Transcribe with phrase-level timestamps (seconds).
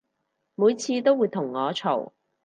[0.03, 0.03] 每
[0.73, 2.11] 次都會同我嘈